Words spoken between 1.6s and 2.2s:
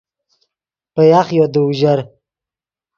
اوژر